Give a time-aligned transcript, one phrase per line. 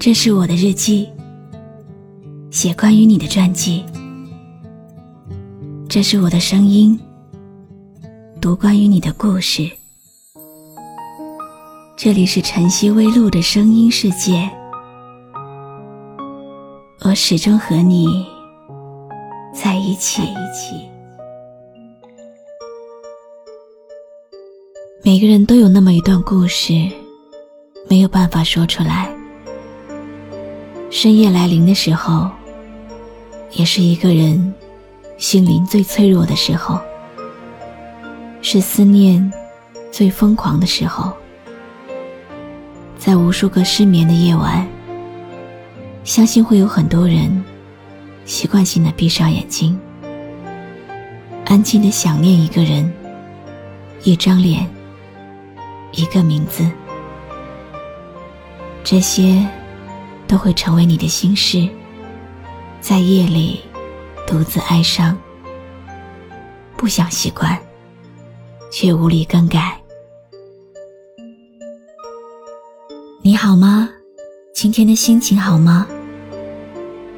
[0.00, 1.08] 这是我的日记，
[2.52, 3.84] 写关于你的传记。
[5.88, 6.96] 这是我的声音，
[8.40, 9.68] 读关于你的故事。
[11.96, 14.48] 这里是晨曦微露的声音世界，
[17.00, 18.24] 我始终和你
[19.52, 20.22] 在一起。
[25.02, 26.72] 每个人都有那么一段故事，
[27.90, 29.17] 没有办法说出来。
[30.90, 32.30] 深夜来临的时候，
[33.52, 34.54] 也是一个人
[35.18, 36.80] 心灵最脆弱的时候，
[38.40, 39.30] 是思念
[39.92, 41.12] 最疯狂的时候。
[42.96, 44.66] 在无数个失眠的夜晚，
[46.04, 47.44] 相信会有很多人
[48.24, 49.78] 习惯性的闭上眼睛，
[51.44, 52.90] 安静的想念一个人，
[54.02, 54.66] 一张脸，
[55.92, 56.68] 一个名字，
[58.82, 59.46] 这些。
[60.28, 61.66] 都会成为你的心事，
[62.80, 63.60] 在夜里
[64.26, 65.16] 独自哀伤，
[66.76, 67.58] 不想习惯，
[68.70, 69.80] 却无力更改。
[73.22, 73.88] 你好吗？
[74.54, 75.86] 今天的心情好吗？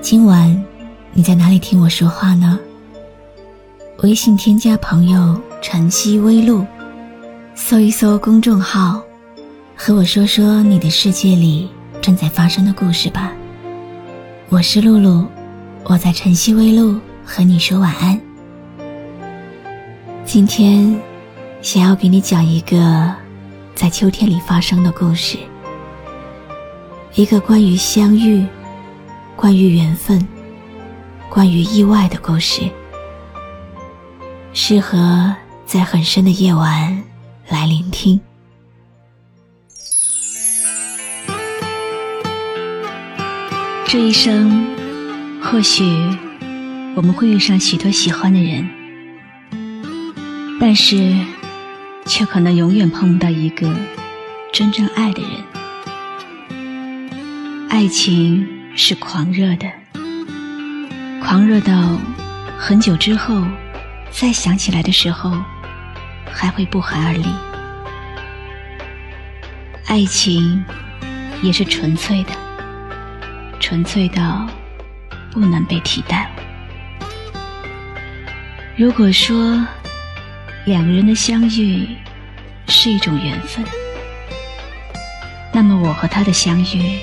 [0.00, 0.64] 今晚
[1.12, 2.58] 你在哪里听我说话呢？
[3.98, 6.64] 微信添加朋友“晨曦微露”，
[7.54, 9.02] 搜一搜公众号，
[9.76, 11.68] 和我说说你的世界里。
[12.04, 13.32] 正在发生的故事吧。
[14.50, 15.26] 我是露露，
[15.84, 18.20] 我在晨曦微露和你说晚安。
[20.26, 21.00] 今天
[21.62, 23.10] 想要给你讲一个
[23.74, 25.38] 在秋天里发生的故事，
[27.14, 28.46] 一个关于相遇、
[29.34, 30.28] 关于缘分、
[31.30, 32.68] 关于意外的故事，
[34.52, 37.02] 适合在很深的夜晚
[37.48, 38.20] 来聆听。
[43.94, 44.66] 这一生，
[45.40, 45.84] 或许
[46.96, 48.68] 我们会遇上许多喜欢的人，
[50.60, 51.14] 但是
[52.04, 53.72] 却可能永远碰不到一个
[54.52, 55.30] 真正爱的人。
[57.68, 58.44] 爱情
[58.74, 59.70] 是狂热的，
[61.22, 61.96] 狂热到
[62.58, 63.44] 很久之后
[64.10, 65.30] 再想起来的时候，
[66.32, 67.24] 还会不寒而栗。
[69.86, 70.64] 爱情
[71.42, 72.43] 也是纯粹的。
[73.66, 74.46] 纯粹到
[75.32, 76.30] 不能被替代。
[78.76, 79.66] 如果说
[80.66, 81.88] 两个人的相遇
[82.68, 83.64] 是一种缘分，
[85.50, 86.98] 那么我和他的相遇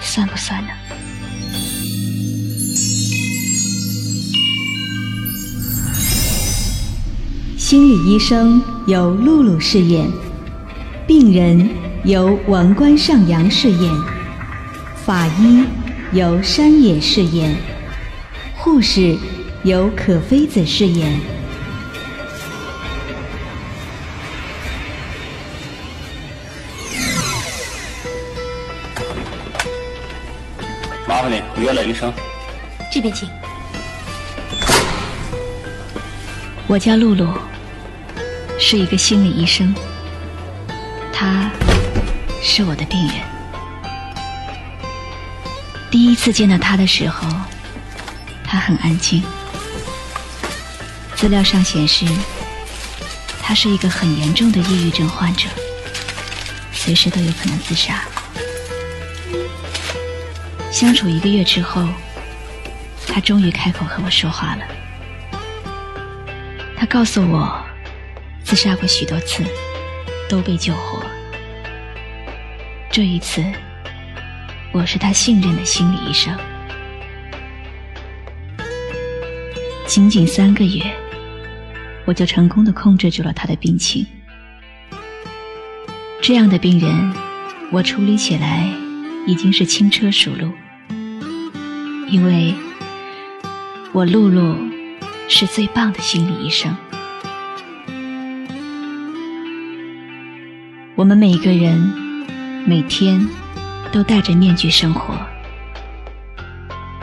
[0.00, 0.70] 算不算呢？
[7.56, 10.10] 心理医生由露露饰演，
[11.06, 11.70] 病人
[12.02, 14.13] 由王冠上扬饰演。
[15.04, 15.66] 法医
[16.12, 17.54] 由山野饰演，
[18.56, 19.14] 护士
[19.62, 21.20] 由可妃子饰演。
[31.06, 32.10] 麻烦你，约了医生。
[32.90, 33.28] 这边请。
[36.66, 37.28] 我叫露露，
[38.58, 39.74] 是一个心理医生。
[41.12, 41.50] 他
[42.40, 43.33] 是我的病人。
[45.94, 47.24] 第一次见到他的时候，
[48.42, 49.22] 他很安静。
[51.14, 52.04] 资料上显示，
[53.40, 55.48] 他是一个很严重的抑郁症患者，
[56.72, 58.02] 随时都有可能自杀。
[60.72, 61.86] 相处一个月之后，
[63.06, 64.64] 他终于开口和我说话了。
[66.76, 67.64] 他告诉我，
[68.42, 69.44] 自杀过许多次，
[70.28, 71.06] 都被救活。
[72.90, 73.44] 这一次。
[74.74, 76.36] 我是他信任的心理医生，
[79.86, 80.82] 仅仅三个月，
[82.04, 84.04] 我就成功的控制住了他的病情。
[86.20, 87.14] 这样的病人，
[87.70, 88.68] 我处理起来
[89.28, 90.50] 已经是轻车熟路，
[92.08, 92.52] 因为
[93.92, 94.56] 我露露
[95.28, 96.76] 是最棒的心理医生。
[100.96, 101.78] 我们每个人
[102.66, 103.24] 每天。
[103.94, 105.14] 都戴着面具生活，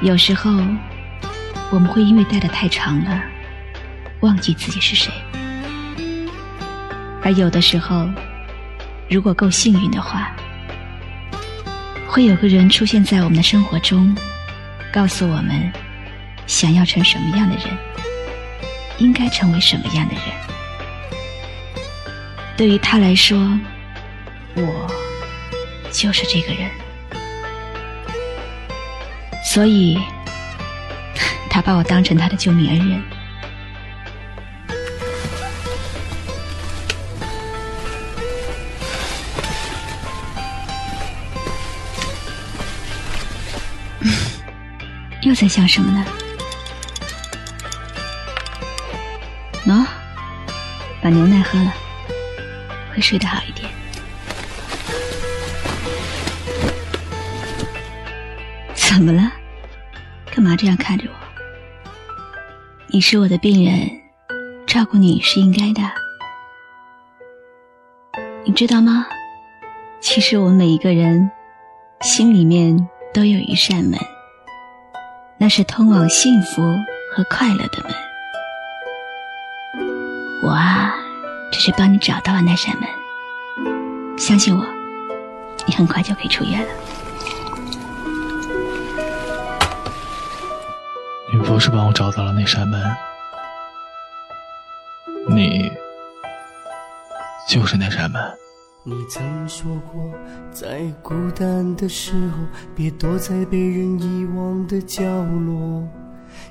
[0.00, 0.50] 有时候
[1.70, 3.22] 我们会因为戴的太长了，
[4.20, 5.12] 忘记自己是谁；
[7.22, 8.08] 而有的时候，
[9.10, 10.34] 如果够幸运的话，
[12.06, 14.16] 会有个人出现在我们的生活中，
[14.90, 15.70] 告诉我们
[16.46, 17.66] 想要成什么样的人，
[18.96, 20.22] 应该成为什么样的人。
[22.56, 23.36] 对于他来说，
[24.56, 24.97] 我。
[25.90, 26.70] 就是这个人，
[29.44, 29.98] 所以
[31.50, 33.02] 他把我当成他的救命恩人。
[45.22, 46.04] 又在想什么呢？
[49.66, 49.84] 喏，
[51.02, 51.74] 把牛奶喝了，
[52.94, 53.67] 会睡得好一点。
[58.88, 59.30] 怎么了？
[60.34, 61.14] 干嘛这样看着我？
[62.86, 64.00] 你是我的病人，
[64.66, 65.82] 照顾你是应该的。
[68.44, 69.06] 你知道吗？
[70.00, 71.30] 其实我们每一个人
[72.00, 73.98] 心里面都有一扇门。
[75.36, 76.62] 那是通往幸福
[77.14, 77.92] 和快乐的门。
[80.42, 80.94] 我啊，
[81.52, 82.88] 只是帮你找到了那扇门。
[84.18, 84.64] 相信我，
[85.66, 86.68] 你很快就可以出院了。
[91.48, 92.78] 不是帮我找到了那扇门，
[95.30, 95.72] 你
[97.48, 98.22] 就是那扇门。
[98.84, 100.12] 你曾说过，
[100.52, 102.36] 在孤单的时候，
[102.76, 105.82] 别躲在被人遗忘的角落。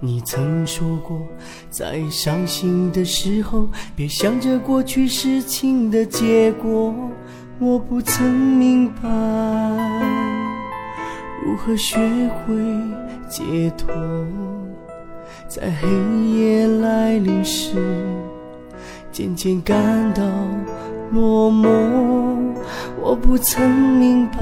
[0.00, 1.22] 你曾说过，
[1.70, 6.92] 在伤心的时候，别想着过去事情的结果。
[7.60, 9.08] 我不曾明白，
[11.46, 12.54] 如何学会
[13.28, 13.94] 解脱，
[15.50, 15.88] 在黑
[16.32, 17.74] 夜来临时，
[19.10, 19.76] 渐渐感
[20.14, 20.22] 到。
[21.10, 21.68] 落寞，
[23.02, 23.68] 我不曾
[23.98, 24.38] 明白，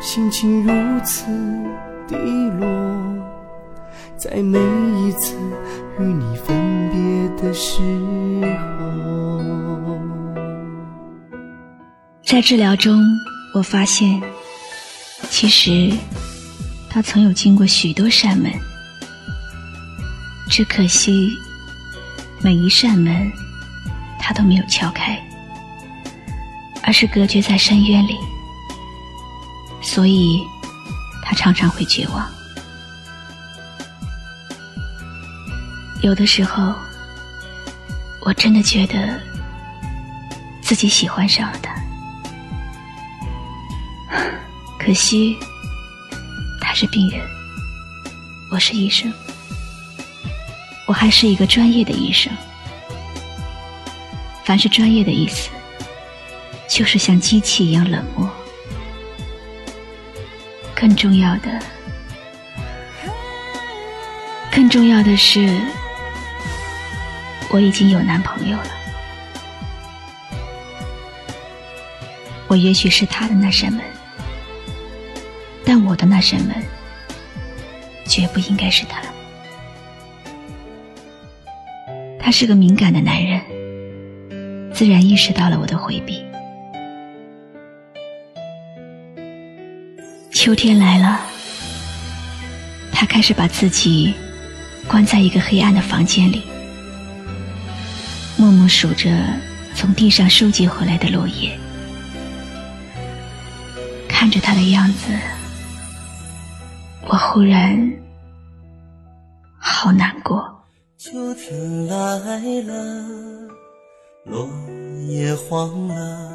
[0.00, 0.72] 心情如
[1.04, 1.26] 此
[2.08, 2.16] 低
[2.58, 2.66] 落，
[4.16, 4.58] 在每
[4.98, 5.36] 一次
[6.00, 6.98] 与你分别
[7.40, 7.80] 的时
[8.42, 9.40] 候。
[12.24, 12.98] 在治疗中，
[13.54, 14.20] 我发现，
[15.30, 15.96] 其实
[16.94, 18.52] 他曾有经过许多扇门，
[20.48, 21.36] 只可惜
[22.40, 23.32] 每一扇门。
[24.20, 25.20] 他都没有敲开，
[26.84, 28.16] 而是隔绝在深渊里，
[29.82, 30.40] 所以
[31.20, 32.26] 他常常会绝望。
[36.00, 36.72] 有的时候，
[38.20, 39.20] 我真的觉得
[40.62, 41.74] 自己喜欢上了他，
[44.78, 45.36] 可惜
[46.74, 47.20] 是病人，
[48.50, 49.12] 我是医生，
[50.86, 52.32] 我还是一个专业的医生。
[54.44, 55.50] 凡是专业的意思，
[56.68, 58.28] 就是像机器一样冷漠。
[60.74, 61.60] 更重要的，
[64.50, 65.56] 更重要的是，
[67.50, 68.66] 我已经有男朋友了。
[72.48, 73.80] 我也许是他的那扇门，
[75.64, 76.54] 但我的那扇门，
[78.06, 79.00] 绝不应该是他。
[82.18, 83.40] 他是个敏感的男人。
[84.74, 86.24] 自然意识到了我的回避。
[90.32, 91.20] 秋天来了，
[92.90, 94.12] 他开始把自己
[94.88, 96.42] 关在一个黑暗的房间里，
[98.36, 99.10] 默默数着
[99.76, 101.56] 从地上收集回来的落叶。
[104.08, 105.12] 看着他的样子，
[107.06, 107.78] 我忽然
[109.58, 110.42] 好难过。
[110.96, 111.94] 秋天来
[112.62, 112.74] 了。
[114.24, 114.48] 落
[115.06, 116.32] 叶黄了，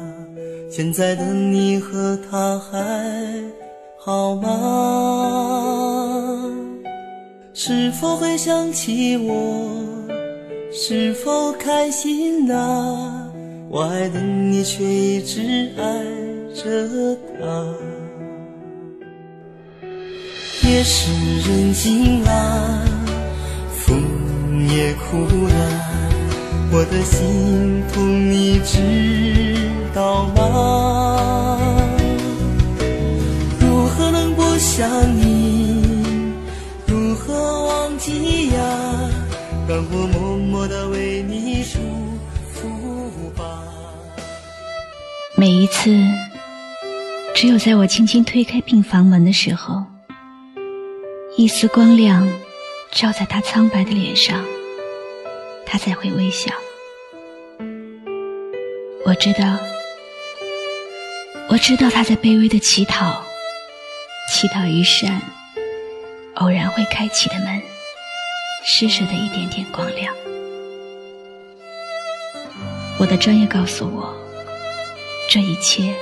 [0.70, 3.42] 现在的你和他还
[3.98, 4.48] 好吗？
[7.52, 9.68] 是否会想起我？
[10.72, 13.28] 是否开心啊？
[13.68, 16.04] 我爱的你却一直爱
[16.54, 17.74] 着他。
[20.70, 22.84] 夜深人静了，
[23.72, 25.54] 风也哭了。
[26.70, 28.78] 我的心痛，你知
[29.92, 31.58] 道吗？
[33.58, 35.82] 如何能不想你？
[36.86, 39.10] 如何忘记呀？
[39.68, 41.80] 让我默默的为你祝
[42.52, 43.42] 福吧。
[45.34, 45.90] 每一次，
[47.34, 49.84] 只有在我轻轻推开病房门的时候，
[51.40, 52.28] 一丝光亮
[52.90, 54.44] 照在他苍白的脸上。
[55.64, 56.52] 他才会微笑。
[59.06, 59.56] 我知道，
[61.48, 63.24] 我知道他在卑微的乞讨，
[64.30, 65.22] 乞讨一扇
[66.34, 67.62] 偶然会开启的门，
[68.62, 70.14] 施舍的一点点光亮。
[72.98, 74.14] 我的专业告诉我，
[75.30, 75.94] 这一切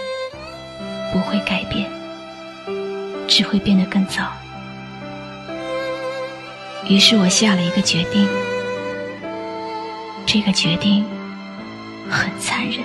[1.12, 1.88] 不会改变，
[3.28, 4.32] 只会变得更糟。
[6.88, 8.26] 于是我下了一个决定，
[10.24, 11.04] 这个决定
[12.08, 12.82] 很残忍。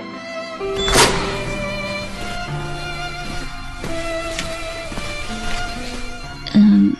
[6.53, 6.93] 嗯，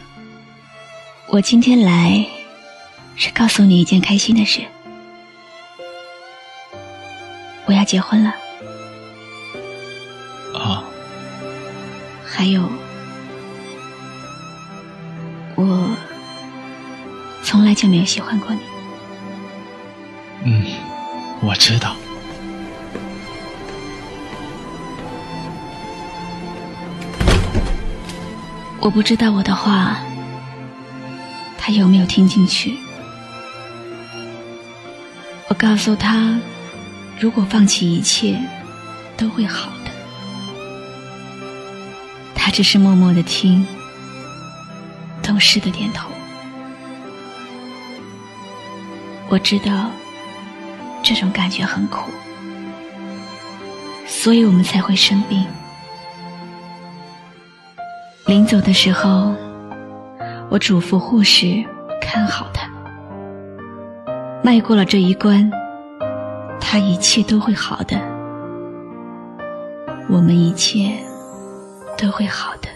[1.27, 2.25] 我今天来
[3.17, 4.61] 是告诉你一件开心的事，
[7.65, 8.33] 我要结婚了。
[10.53, 10.83] 啊，
[12.25, 12.61] 还有，
[15.55, 15.89] 我
[17.53, 18.61] 从来就没有喜欢过你。
[20.43, 20.65] 嗯，
[21.39, 21.95] 我知道。
[28.79, 29.99] 我不知道我的话，
[31.55, 32.75] 他有没有听进去。
[35.47, 36.35] 我告诉他，
[37.19, 38.41] 如果放弃一切，
[39.15, 39.91] 都会好的。
[42.33, 43.63] 他只是默默的听，
[45.21, 46.09] 懂事的点头。
[49.29, 49.89] 我知道
[51.01, 52.11] 这种感觉很苦，
[54.05, 55.45] 所以我们才会生病。
[58.25, 59.33] 临走的时候，
[60.49, 61.63] 我嘱咐护士
[62.01, 62.69] 看好他。
[64.43, 65.49] 迈过了这一关，
[66.59, 67.99] 他一切都会好的。
[70.09, 70.91] 我们一切
[71.97, 72.69] 都会好的。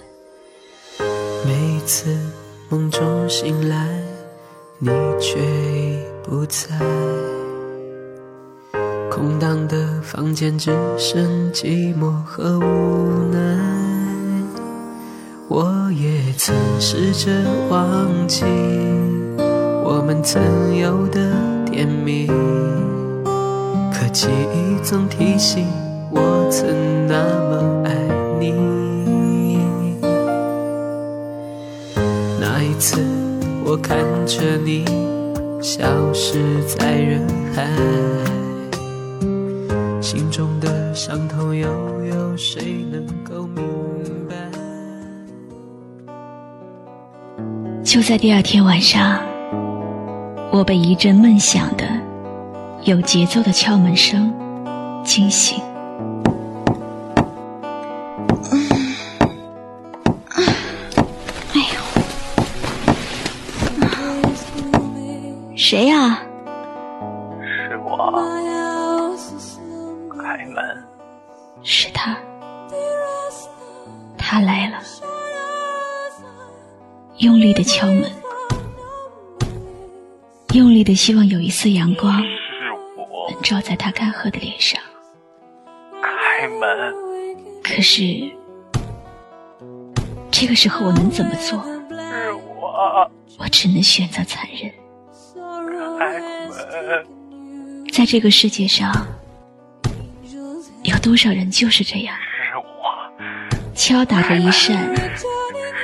[1.45, 2.17] 每次
[2.69, 3.87] 梦中醒来，
[4.79, 4.89] 你
[5.19, 6.67] 却已不在，
[9.09, 13.39] 空荡的房间只剩寂寞和无奈。
[15.47, 17.31] 我也曾试着
[17.69, 18.43] 忘记
[19.85, 21.31] 我们曾有的
[21.65, 22.27] 甜蜜，
[23.93, 25.65] 可记忆总提醒
[26.11, 27.95] 我曾那么爱
[28.37, 28.51] 你。
[32.37, 32.99] 那一次，
[33.63, 34.83] 我看着你
[35.59, 37.67] 消失在人海，
[39.99, 41.67] 心中的伤痛又
[42.05, 43.65] 有谁能够明
[44.29, 44.35] 白？
[47.83, 49.19] 就在第二天晚上，
[50.51, 51.85] 我被一阵闷响的、
[52.83, 54.31] 有节奏的敲门声
[55.03, 55.59] 惊醒。
[74.29, 74.77] 他来了，
[77.19, 78.11] 用力的敲门，
[80.53, 82.21] 用力的希望有一丝阳光，
[83.31, 84.81] 能照在他干涸的脸上。
[86.01, 86.93] 开门。
[87.63, 88.29] 可是，
[90.29, 91.63] 这个时候我能怎么做？
[91.89, 94.69] 是我，我只能选择残忍。
[95.97, 97.07] 开门。
[97.93, 98.91] 在这个世界上，
[100.83, 102.13] 有多少人就是这样，
[103.77, 104.75] 敲打着一扇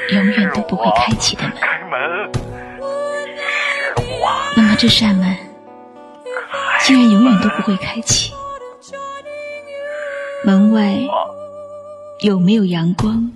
[0.10, 1.54] 永远都不会开启的门。
[4.58, 5.38] 那么这扇门
[6.82, 8.34] 竟然永远都不会开启。
[10.44, 10.98] 门外
[12.22, 13.32] 有没有阳光，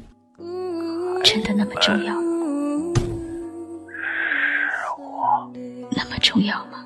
[1.23, 2.15] 真的那么重要？
[5.91, 6.76] 那么重要吗？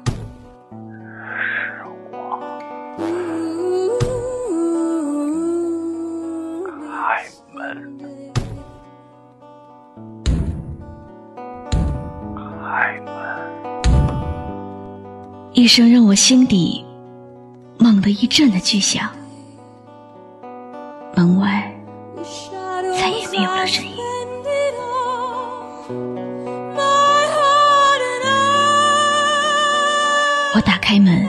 [15.53, 16.83] 一声让我心底
[17.77, 19.09] 猛地一震的巨响，
[21.13, 21.69] 门外
[22.97, 23.91] 再也没有了声音。
[30.53, 31.27] 我打开门，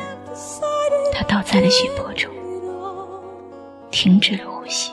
[1.12, 2.30] 他倒在了血泊中，
[3.90, 4.92] 停止了呼吸。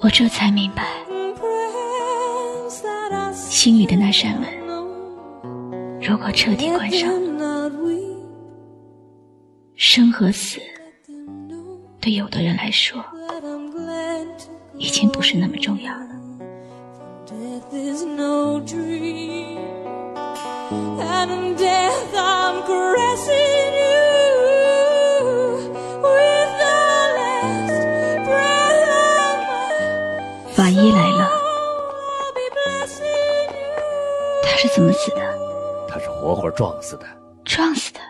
[0.00, 0.84] 我这才明白，
[3.34, 4.48] 心里的那扇门，
[6.02, 7.70] 如果彻底关上了，
[9.76, 10.58] 生和死，
[12.00, 13.04] 对有的人来说，
[14.78, 16.08] 已经不是那么重要了。
[30.54, 31.30] 法医来了，
[34.42, 35.39] 他是怎么死的？
[36.20, 37.06] 活活撞死的。
[37.44, 38.00] 撞死的。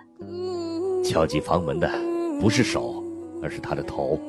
[1.02, 1.90] 敲击房门的
[2.40, 3.02] 不是手，
[3.42, 4.20] 而是他的头。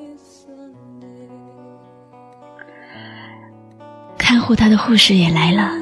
[4.17, 5.73] 看护他的护士也来了，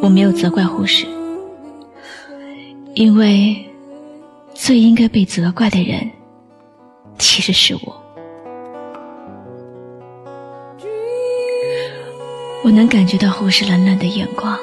[0.00, 1.06] 我没有责怪护士，
[2.94, 3.68] 因为
[4.54, 6.08] 最应该被责怪的人
[7.18, 8.00] 其实是我。
[12.62, 14.56] 我能感觉到护士冷冷的眼光，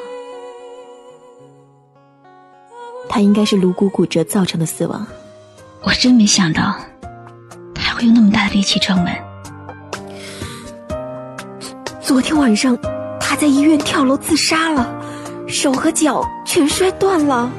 [3.13, 5.06] 他应该是颅骨骨折造成的死亡。
[5.84, 6.74] 我真没想到
[7.75, 9.13] 他还会用那么大的力气撞门。
[12.00, 12.77] 昨天晚上
[13.20, 14.89] 他在医院跳楼自杀了，
[15.46, 17.51] 手和脚全摔断了。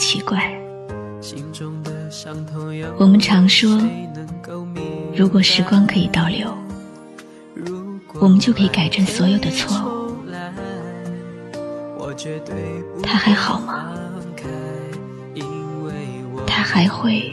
[0.00, 0.50] 奇怪。
[2.98, 3.78] 我们常说
[5.14, 6.48] 如果时光可以倒流，
[8.18, 10.16] 我们就可以改正所有的错误。
[13.02, 13.92] 他还好吗？
[16.46, 17.30] 他还会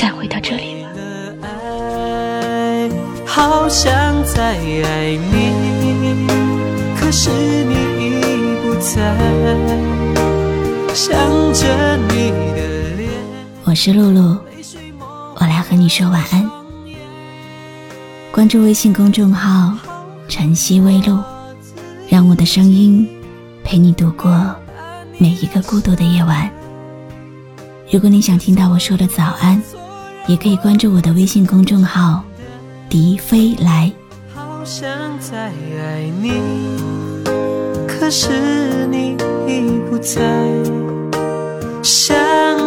[0.00, 0.90] 再回到这里吗？
[0.94, 2.88] 为了爱，
[3.26, 3.92] 好想
[4.24, 6.26] 再爱你，
[6.98, 7.74] 可是你
[8.20, 8.22] 已
[8.62, 9.14] 不在，
[10.94, 11.16] 想
[11.52, 13.10] 着你的脸。
[13.64, 14.38] 我是露露，
[15.36, 16.50] 我来和你说晚安。
[18.32, 19.76] 关注微信公众号
[20.28, 21.18] “晨曦微露”，
[22.08, 23.08] 让我的声音
[23.62, 24.54] 陪你度过
[25.18, 26.50] 每一个孤独的夜晚。
[27.90, 29.60] 如果你想听到我说的早安，
[30.26, 32.22] 也可以关注我的微信公众号
[32.88, 33.92] “迪飞来
[34.34, 34.88] 好想
[35.20, 36.32] 再爱你，
[38.08, 38.30] 可是
[38.86, 40.22] 你已不在，
[41.82, 42.16] 想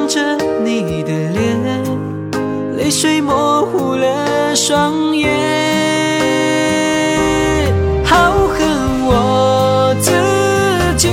[0.08, 1.84] 着你的脸，
[2.78, 5.32] 泪水模糊了双眼，
[8.06, 8.60] 好恨
[9.08, 10.12] 我自
[10.96, 11.10] 己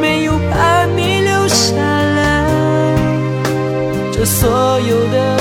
[0.00, 2.44] 没有把你留下来。
[4.10, 5.37] 这所有的